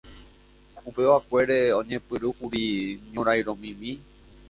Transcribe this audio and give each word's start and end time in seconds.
Upevakuére 0.89 1.57
oñepyrũkuri 1.79 2.65
ñorairõmimi. 3.13 3.91